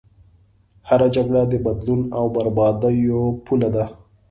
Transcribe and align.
هره 0.87 1.07
جګړه 1.15 1.41
د 1.47 1.53
بدلون 1.65 2.01
او 2.17 2.25
بربادیو 2.35 3.21
پوله 3.45 3.69
ده. 3.75 3.85